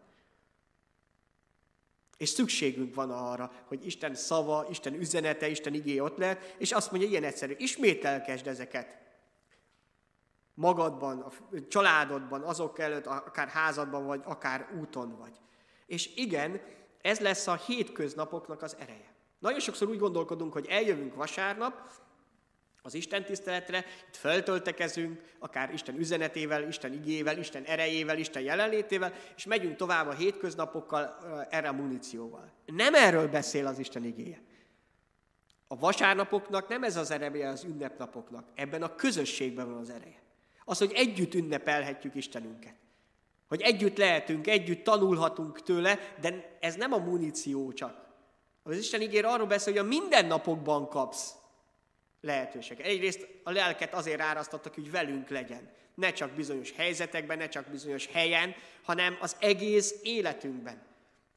[2.18, 6.90] És szükségünk van arra, hogy Isten szava, Isten üzenete, Isten igé ott lehet, és azt
[6.90, 8.96] mondja, ilyen egyszerű, ismételkesd ezeket.
[10.54, 11.30] Magadban, a
[11.68, 15.40] családodban, azok előtt, akár házadban vagy, akár úton vagy.
[15.86, 16.60] És igen,
[17.00, 19.14] ez lesz a hétköznapoknak az ereje.
[19.38, 21.90] Nagyon sokszor úgy gondolkodunk, hogy eljövünk vasárnap,
[22.88, 29.44] az Isten tiszteletre, itt feltöltekezünk, akár Isten üzenetével, Isten igével, Isten erejével, Isten jelenlétével, és
[29.44, 31.16] megyünk tovább a hétköznapokkal
[31.50, 32.52] erre a munícióval.
[32.66, 34.42] Nem erről beszél az Isten igéje.
[35.66, 40.22] A vasárnapoknak nem ez az ereje az ünnepnapoknak, ebben a közösségben van az ereje.
[40.64, 42.74] Az, hogy együtt ünnepelhetjük Istenünket.
[43.48, 48.06] Hogy együtt lehetünk, együtt tanulhatunk tőle, de ez nem a muníció csak.
[48.62, 51.37] Az Isten ígér arról beszél, hogy a mindennapokban kapsz
[52.20, 52.80] lehetőség.
[52.80, 55.70] Egyrészt a lelket azért árasztottak, hogy velünk legyen.
[55.94, 60.86] Ne csak bizonyos helyzetekben, ne csak bizonyos helyen, hanem az egész életünkben.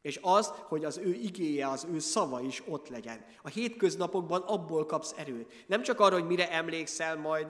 [0.02, 3.26] És az, hogy az ő igéje, az ő szava is ott legyen.
[3.42, 5.64] A hétköznapokban abból kapsz erőt.
[5.68, 7.48] Nem csak arra, hogy mire emlékszel majd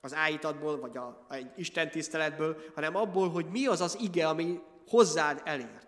[0.00, 4.60] az ájítatból, vagy a, egy Isten tiszteletből, hanem abból, hogy mi az az ige, ami
[4.88, 5.86] hozzád elért.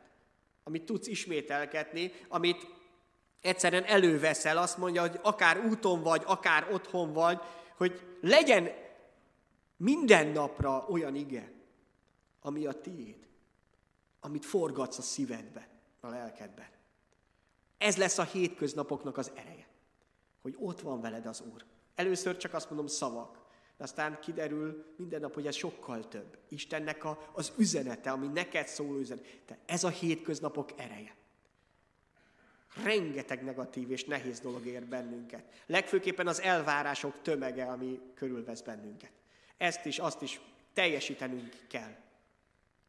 [0.65, 2.67] Amit tudsz ismételkedni, amit
[3.41, 7.41] egyszerűen előveszel, azt mondja, hogy akár úton vagy, akár otthon vagy,
[7.77, 8.69] hogy legyen
[9.77, 11.53] minden napra olyan ige,
[12.41, 13.29] ami a tiéd,
[14.21, 15.69] amit forgatsz a szívedbe,
[16.01, 16.69] a lelkedben.
[17.79, 19.69] Ez lesz a hétköznapoknak az ereje,
[20.43, 21.65] hogy ott van veled az Úr.
[21.95, 23.39] Először csak azt mondom szavak,
[23.77, 26.39] de aztán kiderül minden nap, hogy ez sokkal több.
[26.49, 29.25] Istennek a, az üzenete, ami neked szóló üzenet.
[29.47, 31.15] De ez a hétköznapok ereje.
[32.83, 35.45] Rengeteg negatív és nehéz dolog ér bennünket.
[35.67, 39.11] Legfőképpen az elvárások tömege, ami körülvesz bennünket.
[39.57, 40.41] Ezt is, azt is
[40.75, 41.95] teljesítenünk kell.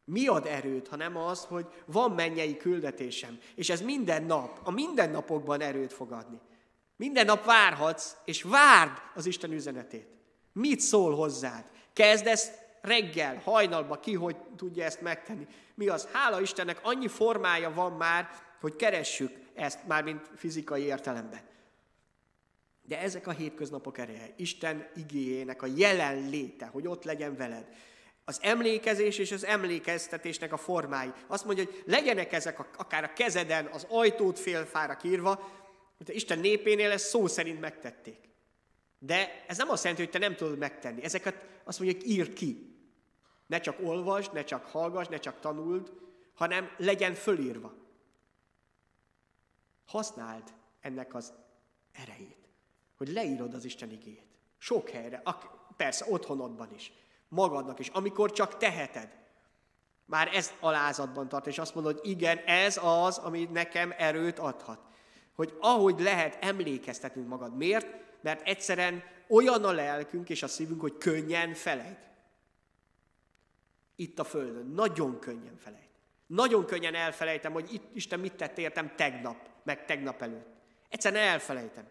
[0.04, 4.70] Mi ad erőt, ha nem az, hogy van mennyei küldetésem, és ez minden nap, a
[4.70, 6.40] mindennapokban erőt fog adni.
[6.96, 10.06] Minden nap várhatsz, és várd az Isten üzenetét.
[10.52, 11.64] Mit szól hozzád?
[11.92, 12.28] Kezd
[12.80, 15.46] reggel, hajnalba, ki hogy tudja ezt megtenni.
[15.74, 16.08] Mi az?
[16.12, 18.28] Hála Istennek, annyi formája van már,
[18.60, 21.40] hogy keressük ezt már mint fizikai értelemben.
[22.82, 27.68] De ezek a hétköznapok ereje, Isten igéjének a jelenléte, hogy ott legyen veled.
[28.24, 31.12] Az emlékezés és az emlékeztetésnek a formái.
[31.26, 35.50] Azt mondja, hogy legyenek ezek a, akár a kezeden, az ajtót félfára írva,
[35.96, 38.18] hogy Isten népénél ezt szó szerint megtették.
[38.98, 41.02] De ez nem azt jelenti, hogy te nem tudod megtenni.
[41.02, 42.76] Ezeket azt mondja, hogy írd ki.
[43.46, 45.92] Ne csak olvasd, ne csak hallgass, ne csak tanuld,
[46.34, 47.81] hanem legyen fölírva.
[49.86, 51.32] Használd ennek az
[51.92, 52.48] erejét,
[52.96, 54.26] hogy leírod az Isten igét.
[54.58, 55.22] Sok helyre,
[55.76, 56.92] persze otthonodban is,
[57.28, 59.20] magadnak is, amikor csak teheted.
[60.04, 64.80] Már ez alázatban tart, és azt mondod, hogy igen, ez az, ami nekem erőt adhat.
[65.32, 67.56] Hogy ahogy lehet, emlékeztetünk magad.
[67.56, 67.86] Miért?
[68.22, 72.10] Mert egyszerűen olyan a lelkünk és a szívünk, hogy könnyen felejt.
[73.96, 74.66] Itt a Földön.
[74.66, 75.90] Nagyon könnyen felejt.
[76.26, 80.48] Nagyon könnyen elfelejtem, hogy itt Isten mit tett értem tegnap meg tegnap előtt.
[80.88, 81.86] Egyszerűen elfelejtem.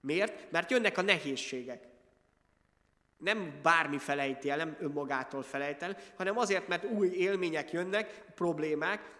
[0.00, 0.50] Miért?
[0.50, 1.86] Mert jönnek a nehézségek.
[3.16, 9.16] Nem bármi felejti el, nem önmagától felejt el, hanem azért, mert új élmények jönnek, problémák.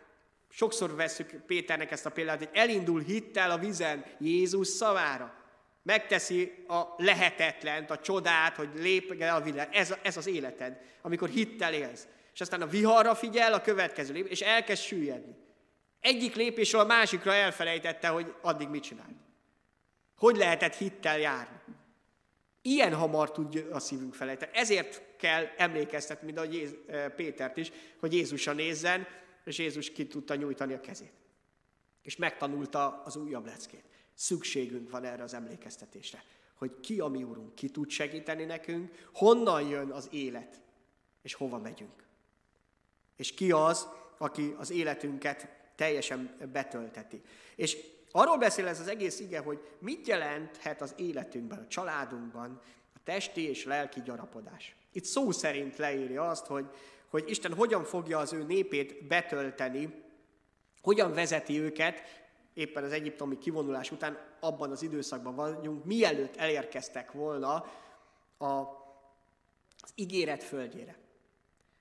[0.50, 5.34] Sokszor veszük Péternek ezt a példát, hogy elindul hittel a vizen Jézus szavára.
[5.82, 9.74] Megteszi a lehetetlent, a csodát, hogy lép el a világ.
[9.74, 12.06] Ez, ez az életed, amikor hittel élsz.
[12.32, 15.36] És aztán a viharra figyel, a következő lép, és elkezd süllyedni.
[16.00, 19.16] Egyik lépésről a másikra elfelejtette, hogy addig mit csinált.
[20.16, 21.60] Hogy lehetett hittel járni.
[22.62, 24.50] Ilyen hamar tudja a szívünk felejteni.
[24.54, 29.06] Ezért kell emlékeztetni, mint ahogy Jéz, eh, Pétert is, hogy Jézusra nézzen,
[29.44, 31.12] és Jézus ki tudta nyújtani a kezét.
[32.02, 33.84] És megtanulta az újabb leckét.
[34.14, 39.68] Szükségünk van erre az emlékeztetésre, hogy ki a mi úrunk, ki tud segíteni nekünk, honnan
[39.68, 40.60] jön az élet,
[41.22, 42.06] és hova megyünk.
[43.16, 47.22] És ki az, aki az életünket teljesen betölteti.
[47.56, 47.76] És
[48.10, 52.60] arról beszél ez az egész ige, hogy mit jelenthet az életünkben, a családunkban
[52.94, 54.76] a testi és lelki gyarapodás.
[54.92, 56.66] Itt szó szerint leírja azt, hogy,
[57.08, 60.02] hogy Isten hogyan fogja az ő népét betölteni,
[60.82, 62.02] hogyan vezeti őket,
[62.54, 67.54] éppen az egyiptomi kivonulás után abban az időszakban vagyunk, mielőtt elérkeztek volna
[68.38, 68.46] a,
[69.78, 70.98] az ígéret földjére.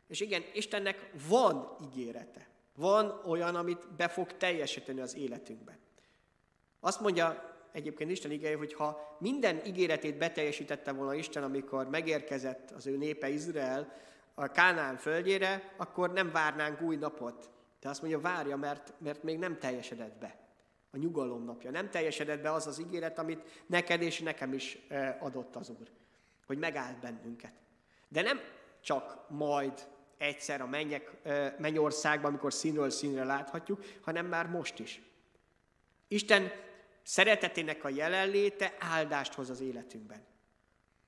[0.07, 2.47] És igen, Istennek van ígérete.
[2.77, 5.77] Van olyan, amit be fog teljesíteni az életünkben.
[6.79, 12.87] Azt mondja egyébként Isten igéje, hogy ha minden ígéretét beteljesítette volna Isten, amikor megérkezett az
[12.87, 13.93] ő népe Izrael
[14.33, 17.49] a Kánán földjére, akkor nem várnánk új napot.
[17.79, 20.37] De azt mondja, várja, mert, mert még nem teljesedett be.
[20.91, 21.71] A nyugalom napja.
[21.71, 24.87] Nem teljesedett be az az ígéret, amit neked és nekem is
[25.19, 25.87] adott az Úr.
[26.45, 27.53] Hogy megállt bennünket.
[28.07, 28.39] De nem
[28.81, 31.11] csak majd egyszer a mennyek,
[31.57, 35.01] mennyországban, amikor színről színre láthatjuk, hanem már most is.
[36.07, 36.51] Isten
[37.03, 40.25] szeretetének a jelenléte áldást hoz az életünkben.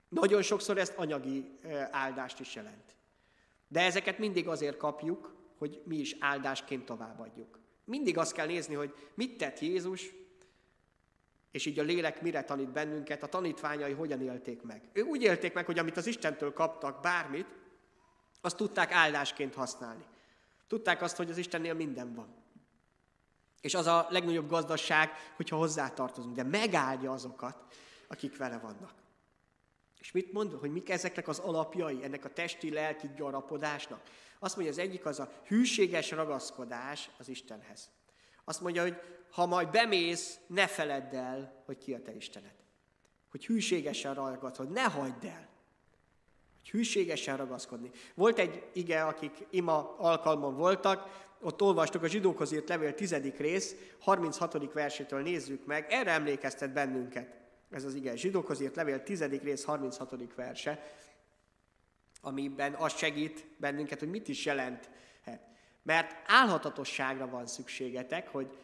[0.09, 1.59] Nagyon sokszor ezt anyagi
[1.91, 2.95] áldást is jelent.
[3.67, 7.59] De ezeket mindig azért kapjuk, hogy mi is áldásként továbbadjuk.
[7.85, 10.09] Mindig azt kell nézni, hogy mit tett Jézus,
[11.51, 14.89] és így a lélek mire tanít bennünket, a tanítványai hogyan élték meg.
[14.93, 17.47] Ő úgy élték meg, hogy amit az Istentől kaptak, bármit,
[18.41, 20.05] azt tudták áldásként használni.
[20.67, 22.35] Tudták azt, hogy az Istennél minden van.
[23.61, 27.73] És az a legnagyobb gazdaság, hogyha hozzátartozunk, de megáldja azokat,
[28.07, 28.93] akik vele vannak.
[29.99, 34.01] És mit mond, hogy mik ezeknek az alapjai, ennek a testi, lelki gyarapodásnak?
[34.39, 37.89] Azt mondja, az egyik az a hűséges ragaszkodás az Istenhez.
[38.43, 38.97] Azt mondja, hogy
[39.31, 42.55] ha majd bemész, ne feledd el, hogy ki a te Istened.
[43.29, 45.49] Hogy hűségesen ragadod, ne hagyd el.
[46.61, 47.91] Hogy hűségesen ragaszkodni.
[48.13, 53.75] Volt egy ige, akik ima alkalmon voltak, ott olvastuk a zsidókhoz írt levél tizedik rész,
[53.99, 54.73] 36.
[54.73, 57.37] versétől nézzük meg, erre emlékeztet bennünket.
[57.71, 60.33] Ez az ige, zsidókhoz írt levél tizedik rész, 36.
[60.35, 60.83] verse,
[62.21, 64.89] amiben az segít bennünket, hogy mit is jelent.
[65.83, 68.57] Mert álhatatosságra van szükségetek, hogy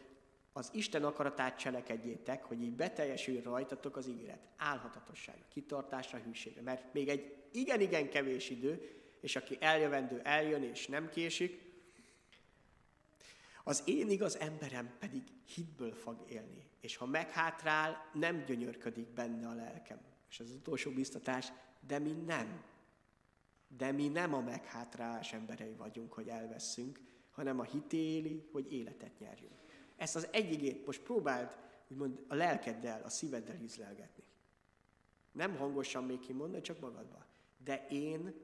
[0.52, 4.40] az Isten akaratát cselekedjétek, hogy így beteljesül rajtatok az ígéret.
[4.56, 6.62] Álhatatosságra, kitartásra, hűségre.
[6.62, 11.64] Mert még egy igen-igen kevés idő, és aki eljövendő, eljön és nem késik,
[13.64, 15.22] az én igaz emberem pedig
[15.54, 20.00] hitből fog élni, és ha meghátrál, nem gyönyörködik benne a lelkem.
[20.30, 21.52] És az utolsó biztatás,
[21.86, 22.64] de mi nem.
[23.76, 29.60] De mi nem a meghátrálás emberei vagyunk, hogy elveszünk, hanem a hitéli, hogy életet nyerjünk.
[29.96, 31.56] Ezt az egyigét most próbáld
[31.88, 34.24] úgymond a lelkeddel, a szíveddel ízlelgetni.
[35.32, 37.24] Nem hangosan még kimondani, csak magadban.
[37.66, 38.34] De én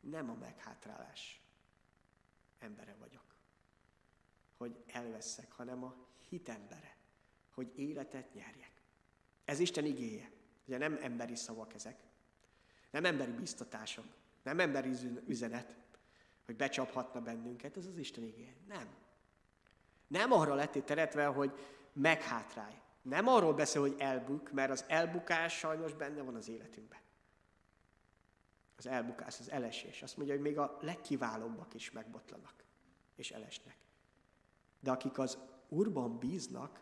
[0.00, 1.40] nem a meghátrálás
[2.58, 3.24] embere vagyok
[4.56, 5.94] hogy elveszek, hanem a
[6.28, 6.96] hitembere,
[7.54, 8.72] hogy életet nyerjek.
[9.44, 10.30] Ez Isten igéje.
[10.66, 11.96] Ugye nem emberi szavak ezek,
[12.90, 14.04] nem emberi biztatások,
[14.42, 14.90] nem emberi
[15.26, 15.74] üzenet,
[16.44, 18.54] hogy becsaphatna bennünket, ez az Isten igéje.
[18.68, 18.94] Nem.
[20.06, 21.52] Nem arra lett teretve, hogy
[21.92, 22.80] meghátrálj.
[23.02, 27.00] Nem arról beszél, hogy elbuk, mert az elbukás sajnos benne van az életünkben.
[28.76, 30.02] Az elbukás, az elesés.
[30.02, 32.64] Azt mondja, hogy még a legkiválóbbak is megbotlanak,
[33.14, 33.76] és elesnek.
[34.80, 36.80] De akik az Úrban bíznak,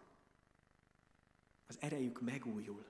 [1.66, 2.84] az erejük megújul.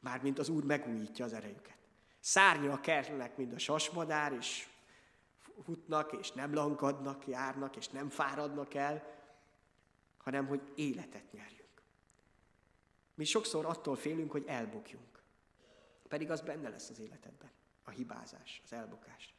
[0.00, 1.78] Mármint az Úr megújítja az erejüket.
[2.20, 4.68] Szárnyal kerülnek, mint a sasmadár, és
[5.62, 9.14] futnak, és nem lankadnak, járnak, és nem fáradnak el,
[10.16, 11.82] hanem hogy életet nyerjünk.
[13.14, 15.13] Mi sokszor attól félünk, hogy elbukjunk.
[16.14, 17.50] Pedig az benne lesz az életedben.
[17.84, 19.34] A hibázás, az elbukás.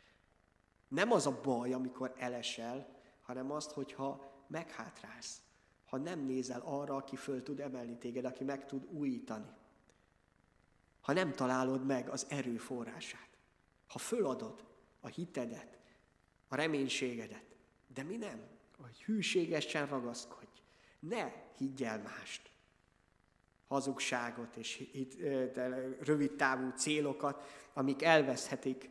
[0.88, 5.42] Nem az a baj, amikor elesel, hanem azt, hogyha meghátrálsz,
[5.86, 9.50] ha nem nézel arra, aki föl tud emelni téged, aki meg tud újítani.
[11.02, 13.30] Ha nem találod meg az erő forrását.
[13.88, 14.66] Ha föladod
[15.00, 15.80] a hitedet,
[16.48, 17.56] a reménységedet.
[17.88, 18.48] De mi nem?
[18.78, 20.62] Hogy hűségesen ragaszkodj.
[21.00, 22.55] Ne higgy el mást.
[23.68, 24.84] Hazugságot és
[26.00, 28.90] rövid távú célokat, amik elveszhetik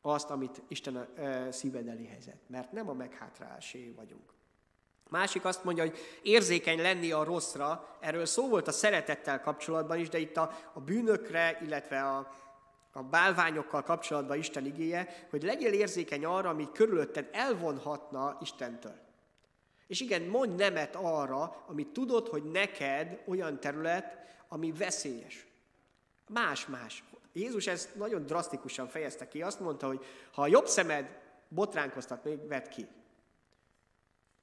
[0.00, 1.06] azt, amit Isten a
[1.52, 2.42] szíved elé helyezett.
[2.46, 4.34] Mert nem a meghátrálásé vagyunk.
[5.08, 7.96] Másik azt mondja, hogy érzékeny lenni a rosszra.
[8.00, 12.32] Erről szó volt a szeretettel kapcsolatban is, de itt a, a bűnökre, illetve a,
[12.92, 19.05] a bálványokkal kapcsolatban Isten igéje, hogy legyél érzékeny arra, ami körülötted elvonhatna Istentől.
[19.86, 24.18] És igen, mondj nemet arra, amit tudod, hogy neked olyan terület,
[24.48, 25.46] ami veszélyes.
[26.28, 27.04] Más-más.
[27.32, 29.42] Jézus ezt nagyon drasztikusan fejezte ki.
[29.42, 31.18] Azt mondta, hogy ha a jobb szemed
[31.48, 32.86] botránkoztat, még vedd ki.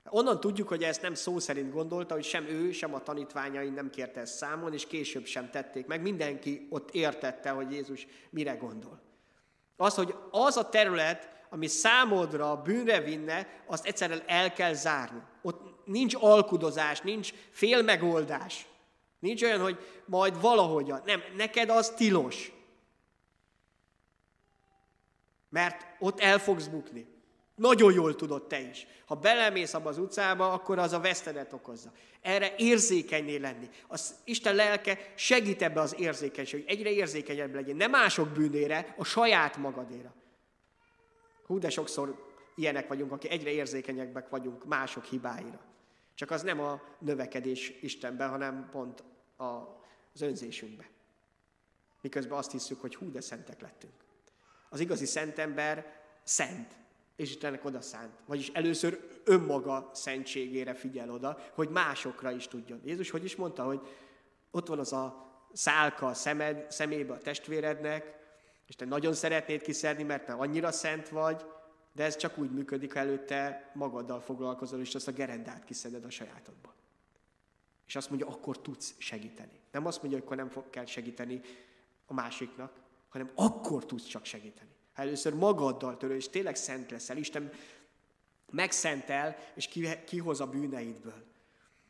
[0.09, 3.89] Onnan tudjuk, hogy ezt nem szó szerint gondolta, hogy sem ő, sem a tanítványai nem
[3.89, 6.01] kérte ezt számon, és később sem tették meg.
[6.01, 9.01] Mindenki ott értette, hogy Jézus mire gondol.
[9.75, 15.21] Az, hogy az a terület, ami számodra bűnre vinne, azt egyszerűen el kell zárni.
[15.41, 18.67] Ott nincs alkudozás, nincs félmegoldás.
[19.19, 21.01] Nincs olyan, hogy majd valahogyan.
[21.05, 22.51] Nem, neked az tilos.
[25.49, 27.07] Mert ott el fogsz bukni.
[27.55, 28.87] Nagyon jól tudod te is.
[29.05, 31.91] Ha belemész abba az utcába, akkor az a vesztedet okozza.
[32.21, 33.69] Erre érzékenyné lenni.
[33.87, 37.75] Az Isten lelke segít ebbe az érzékenység, hogy egyre érzékenyebb legyen.
[37.75, 40.13] Nem mások bűnére, a saját magadéra.
[41.45, 45.59] Hú, de sokszor ilyenek vagyunk, akik egyre érzékenyebbek vagyunk mások hibáira.
[46.13, 49.03] Csak az nem a növekedés Istenben, hanem pont
[49.37, 50.87] az önzésünkben.
[52.01, 53.93] Miközben azt hiszük, hogy hú, de szentek lettünk.
[54.69, 56.77] Az igazi szent ember szent,
[57.15, 58.19] és Istennek oda szánt.
[58.25, 62.81] Vagyis először önmaga szentségére figyel oda, hogy másokra is tudjon.
[62.83, 63.81] Jézus hogy is mondta, hogy
[64.51, 68.22] ott van az a szálka a szemed, szemébe a testvérednek,
[68.67, 71.45] és te nagyon szeretnéd kiszedni, mert te annyira szent vagy,
[71.91, 76.09] de ez csak úgy működik, ha előtte magaddal foglalkozol, és azt a gerendát kiszeded a
[76.09, 76.73] sajátodba.
[77.87, 79.59] És azt mondja, akkor tudsz segíteni.
[79.71, 81.41] Nem azt mondja, hogy akkor nem fog, kell segíteni
[82.05, 82.73] a másiknak,
[83.09, 84.69] hanem akkor tudsz csak segíteni.
[84.93, 87.51] Ha először magaddal törő, és tényleg szent leszel, Isten
[88.51, 89.69] megszentel, és
[90.05, 91.23] kihoz a bűneidből.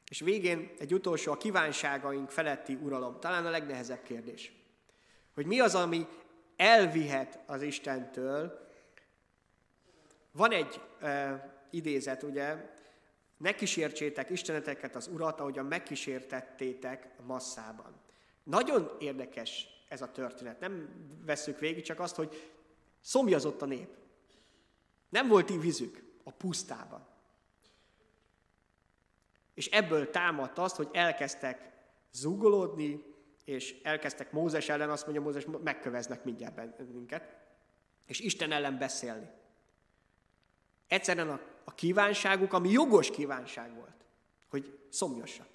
[0.10, 3.20] És végén egy utolsó, a kívánságaink feletti uralom.
[3.20, 4.52] Talán a legnehezebb kérdés.
[5.34, 6.08] Hogy mi az, ami
[6.64, 8.68] elvihet az Istentől.
[10.32, 12.72] Van egy e, idézet, ugye,
[13.38, 18.02] ne kísértsétek Isteneteket az Urat, ahogyan megkísértettétek masszában.
[18.44, 20.60] Nagyon érdekes ez a történet.
[20.60, 20.90] Nem
[21.26, 22.52] veszük végig, csak azt, hogy
[23.00, 23.90] szomjazott a nép.
[25.10, 27.08] Nem volt így vízük a pusztában.
[29.54, 31.72] És ebből támadt azt, hogy elkezdtek
[32.12, 33.13] zúgolódni,
[33.44, 37.36] és elkezdtek Mózes ellen, azt mondja Mózes, megköveznek mindjárt bennünket,
[38.06, 39.30] és Isten ellen beszélni.
[40.88, 44.06] Egyszerűen a, a kívánságuk, ami jogos kívánság volt,
[44.50, 45.48] hogy szomjasak.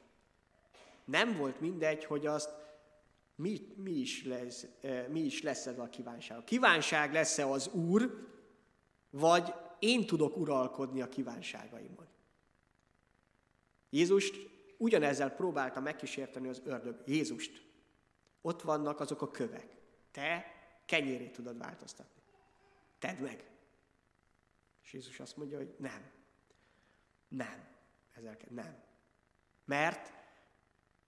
[1.05, 2.51] Nem volt mindegy, hogy azt
[3.35, 6.39] mi, mi, is, lesz, eh, mi is lesz ez a kívánság.
[6.39, 8.29] A kívánság lesz-e az Úr,
[9.11, 12.07] vagy én tudok uralkodni a kívánságaimon.
[13.91, 14.35] Jézust
[14.77, 17.03] ugyanezzel próbálta megkísérteni az ördög.
[17.07, 17.68] Jézust.
[18.41, 19.77] Ott vannak azok a kövek.
[20.11, 22.23] Te kenyérét tudod változtatni.
[22.99, 23.51] Tedd meg.
[24.83, 26.11] És Jézus azt mondja, hogy nem.
[27.29, 27.69] Nem.
[28.13, 28.51] Ezzel kell.
[28.51, 28.83] Nem.
[29.65, 30.13] Mert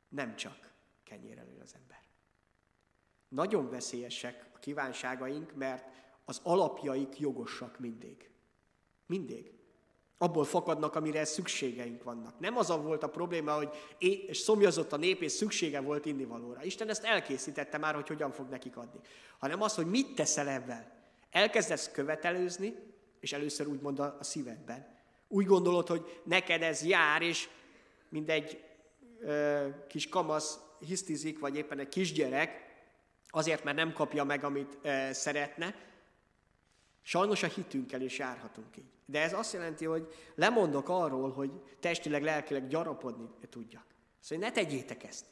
[0.08, 0.72] nem csak
[1.02, 2.02] kenyérrel él az ember.
[3.28, 5.88] Nagyon veszélyesek a kívánságaink, mert
[6.24, 8.30] az alapjaik jogosak mindig.
[9.06, 9.59] Mindig
[10.22, 12.38] abból fakadnak, amire szükségeink vannak.
[12.38, 13.68] Nem az a volt a probléma, hogy
[13.98, 16.64] é- és szomjazott a nép, és szüksége volt innivalóra.
[16.64, 19.00] Isten ezt elkészítette már, hogy hogyan fog nekik adni.
[19.38, 20.92] Hanem az, hogy mit teszel ebben.
[21.30, 22.74] Elkezdesz követelőzni,
[23.20, 24.98] és először úgy mond a, szívedben.
[25.28, 27.48] Úgy gondolod, hogy neked ez jár, és
[28.08, 28.64] mindegy
[29.20, 32.50] ö, kis kamasz hisztizik, vagy éppen egy kisgyerek,
[33.28, 35.74] azért, mert nem kapja meg, amit ö, szeretne,
[37.02, 38.90] Sajnos a hitünkkel is járhatunk így.
[39.10, 41.50] De ez azt jelenti, hogy lemondok arról, hogy
[41.80, 43.84] testileg, lelkileg gyarapodni tudjak.
[44.20, 45.24] Szóval ne tegyétek ezt.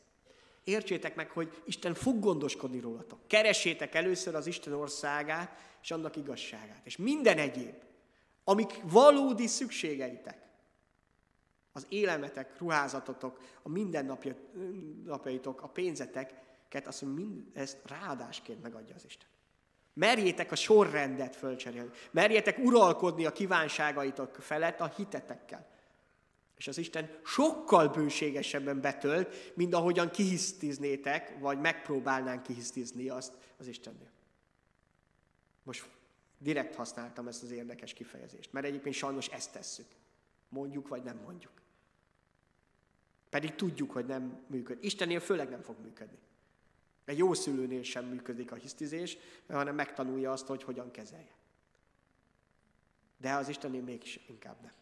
[0.64, 3.18] Értsétek meg, hogy Isten fog gondoskodni rólatok.
[3.26, 6.80] Keressétek először az Isten országát és annak igazságát.
[6.84, 7.74] És minden egyéb,
[8.44, 10.46] amik valódi szükségeitek,
[11.72, 19.28] az élemetek, ruházatotok, a mindennapjaitok, a pénzeteket, azt mondja, mind, ezt ráadásként megadja az Isten.
[19.98, 21.90] Merjétek a sorrendet fölcserélni.
[22.10, 25.66] Merjétek uralkodni a kívánságaitok felett a hitetekkel.
[26.56, 34.10] És az Isten sokkal bőségesebben betölt, mint ahogyan kihisztiznétek, vagy megpróbálnánk kihisztizni azt az Istennél.
[35.62, 35.88] Most
[36.38, 39.86] direkt használtam ezt az érdekes kifejezést, mert egyébként sajnos ezt tesszük.
[40.48, 41.52] Mondjuk, vagy nem mondjuk.
[43.30, 44.84] Pedig tudjuk, hogy nem működik.
[44.84, 46.18] Istennél főleg nem fog működni.
[47.08, 49.16] Egy jó szülőnél sem működik a hisztizés,
[49.48, 51.34] hanem megtanulja azt, hogy hogyan kezelje.
[53.16, 54.72] De az Istennél mégis inkább nem.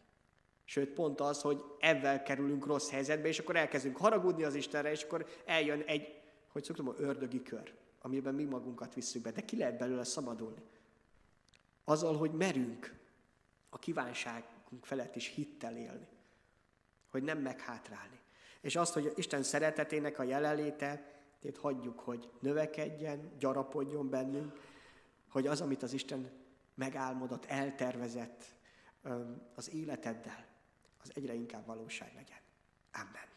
[0.65, 5.03] Sőt, pont az, hogy ebben kerülünk rossz helyzetbe, és akkor elkezdünk haragudni az Istenre, és
[5.03, 9.31] akkor eljön egy, hogy szoktam, ördögi kör, amiben mi magunkat visszük be.
[9.31, 10.63] De ki lehet belőle szabadulni?
[11.85, 12.95] Azzal, hogy merünk
[13.69, 16.09] a kívánságunk felett is hittel élni.
[17.11, 18.21] Hogy nem meghátrálni.
[18.61, 24.61] És azt, hogy Isten szeretetének a jelenléte Tét hagyjuk, hogy növekedjen, gyarapodjon bennünk,
[25.29, 26.31] hogy az, amit az Isten
[26.75, 28.45] megálmodott, eltervezett
[29.55, 30.47] az életeddel,
[31.03, 32.39] az egyre inkább valóság legyen.
[32.93, 33.36] Amen.